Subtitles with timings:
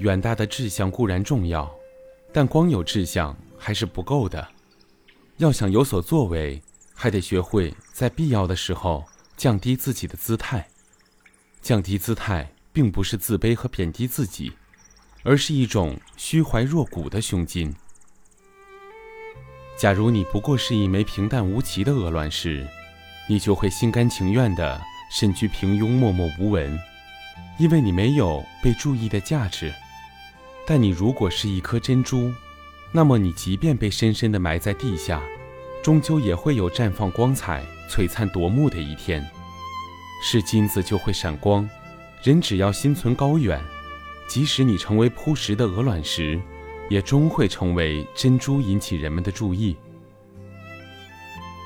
[0.00, 1.70] 远大的志向固然重要，
[2.32, 4.48] 但光有志向还是不够的。
[5.36, 6.60] 要想有所作为，
[6.94, 9.04] 还得学会在必要的时候
[9.36, 10.66] 降低自己的姿态。
[11.60, 14.52] 降低姿态，并不是自卑和贬低自己，
[15.22, 17.74] 而是一种虚怀若谷的胸襟。
[19.76, 22.66] 假如你不过是一枚平淡无奇的鹅卵石，
[23.28, 24.80] 你就会心甘情愿地
[25.10, 26.78] 身居平庸、默默无闻，
[27.58, 29.70] 因为你没有被注意的价值。
[30.70, 32.32] 但你如果是一颗珍珠，
[32.92, 35.20] 那么你即便被深深地埋在地下，
[35.82, 39.20] 终究也会有绽放光彩、璀璨夺目的一天。
[40.22, 41.68] 是金子就会闪光，
[42.22, 43.60] 人只要心存高远，
[44.28, 46.40] 即使你成为铺石的鹅卵石，
[46.88, 49.76] 也终会成为珍珠，引起人们的注意。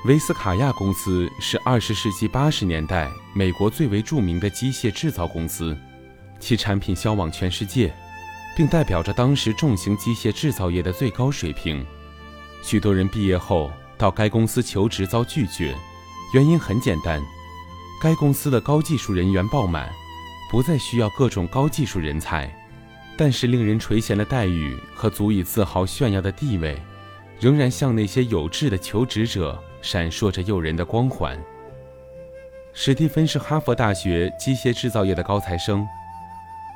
[0.05, 5.77] 维斯卡亚公司是二十世纪八十年代美国最为著名的机械制造公司，
[6.39, 7.93] 其产品销往全世界，
[8.55, 11.85] 并代表着当时重型机械制造业的最高水平。
[12.63, 15.75] 许多人毕业后到该公司求职遭拒绝，
[16.33, 17.21] 原因很简单。
[18.01, 19.89] 该公司的高技术人员爆满，
[20.51, 22.53] 不再需要各种高技术人才，
[23.17, 26.77] 但是令人垂涎的待遇和足以自豪炫耀的地位，
[27.39, 31.41] 仍然向那些有志的求职者闪烁着诱人的光环。
[32.73, 35.87] 史蒂芬是哈佛大学机械制造业的高材生，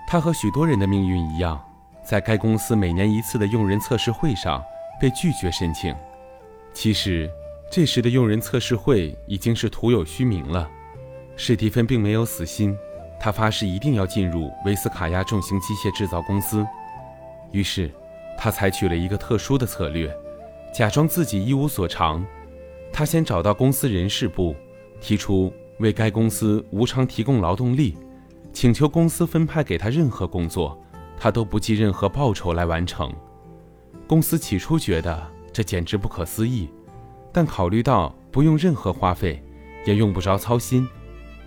[0.07, 1.61] 他和许多人的命运一样，
[2.09, 4.65] 在该公司每年一次的用人测试会上
[4.99, 5.95] 被拒绝申请。
[6.73, 7.29] 其实，
[7.69, 10.67] 这时的用人测试会已经是徒有虚名了。
[11.35, 12.75] 史蒂芬并没有死心，
[13.19, 16.65] 他发誓一定要进入维斯卡亚重型机械制造公司。
[17.51, 17.91] 于是，
[18.35, 20.11] 他采取了一个特殊的策略，
[20.73, 22.25] 假装自己一无所长。
[22.91, 24.55] 他先找到公司人事部，
[24.99, 27.95] 提出为该公司无偿提供劳动力，
[28.51, 30.75] 请求公司分派给他任何工作，
[31.19, 33.13] 他都不计任何报酬来完成。
[34.07, 36.69] 公司起初觉得这简直不可思议，
[37.31, 39.43] 但考虑到不用任何花费，
[39.85, 40.87] 也用不着操心。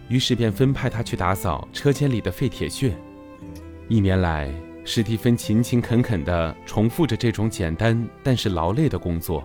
[0.09, 2.95] 于是便分派他去打扫车间里的废铁屑。
[3.89, 4.53] 一年来，
[4.85, 9.43] 史蒂芬勤勤恳恳地重复着这种简单但是劳累的工作。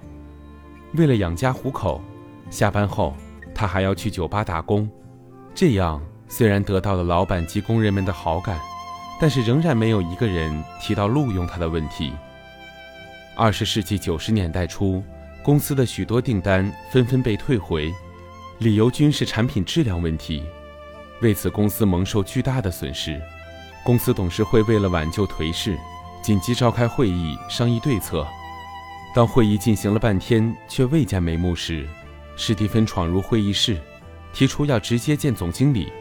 [0.94, 2.02] 为了养家糊口，
[2.50, 3.16] 下班后
[3.56, 4.90] 他还要去酒吧打工。
[5.56, 8.60] 这样虽然得到了老板及工人们的好感，
[9.20, 12.14] 但是仍然没有一个人提到录用他的问题。
[13.36, 15.04] 二十世纪九十年代初，
[15.44, 17.94] 公司的许多订单纷纷被退回，
[18.60, 20.44] 理由均是产品质量问题。
[21.22, 23.22] 为此，公司蒙受巨大的损失。
[23.84, 25.78] 公司董事会为了挽救颓势，
[26.22, 28.28] 紧急召开会议商议对策。
[29.16, 31.88] 当会议进行了半天却未见眉目时，
[32.36, 33.78] 史蒂芬闯入会议室，
[34.34, 35.92] 提出要直接见总经理。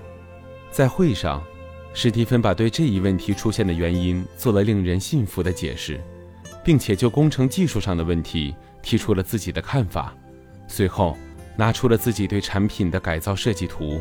[0.70, 1.42] 在会上，
[1.98, 5.98] 史蒂芬把对这一问题出现的原因做了令人信服的解释，
[6.62, 10.14] 并且就工程技术上的问题提出了自己的看法。
[10.68, 11.16] 随后，
[11.56, 13.98] 拿出了自己对产品的改造设计图。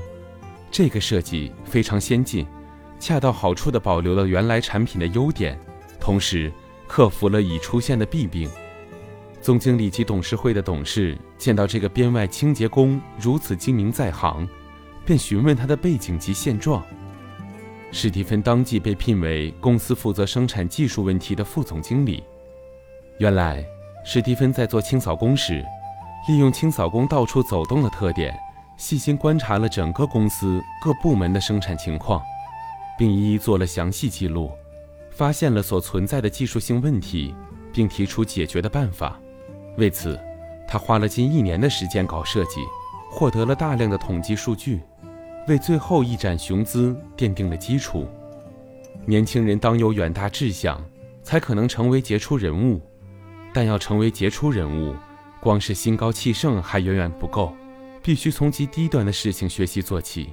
[0.70, 2.46] 这个设计非常先进，
[3.00, 5.58] 恰到好处地保留了原来产品的优点，
[5.98, 6.52] 同时
[6.90, 8.50] 克服了已出现的弊病。
[9.40, 14.46] 总经理及董事会的董事见到这个编外清洁工如此精明在行，
[15.06, 16.84] 便询问他的背景及现状。
[17.92, 22.24] 史蒂芬当即被聘为公司负责生产技术问题的副总经理。
[23.20, 23.66] 原来，
[24.04, 25.64] 史蒂芬在做清扫工时，
[26.28, 28.38] 利用清扫工到处走动的特点。
[28.78, 32.22] 细心观察了整个公司各部门的生产情况，
[32.98, 34.52] 并一一做了详细记录，
[35.12, 37.34] 发现了所存在的技术性问题，
[37.72, 39.18] 并提出解决的办法。
[39.78, 40.20] 为此，
[40.68, 42.60] 他花了近一年的时间搞设计，
[43.10, 44.82] 获得了大量的统计数据，
[45.48, 48.08] 为最后一展雄姿奠定了基础。
[49.06, 50.84] 年轻人当有远大志向，
[51.22, 52.82] 才可能成为杰出人物。
[53.54, 54.96] 但要成为杰出人物，
[55.40, 57.56] 光是心高气盛还远远不够。
[58.02, 60.30] 必须从极低端的事情学习做起，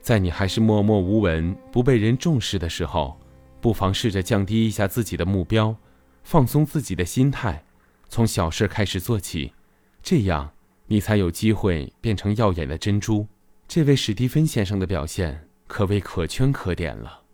[0.00, 3.20] 在你还是默默无闻、不被人重视的时候，
[3.60, 5.76] 不妨试着降低一下自己的目标，
[6.22, 7.62] 放松自己的心态，
[8.08, 9.52] 从小事开始做起，
[10.02, 10.50] 这样
[10.86, 13.26] 你才有机会变成耀眼的珍珠。
[13.68, 17.27] 这位史蒂芬先生的表现可谓可圈可点了。